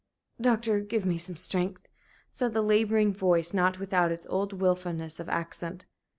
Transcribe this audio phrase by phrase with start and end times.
[0.41, 1.85] "Doctor, give me some strength,"
[2.31, 5.85] said the laboring voice, not without its old wilfulness of accent.